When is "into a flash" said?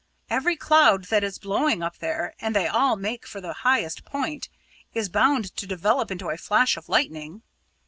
6.09-6.75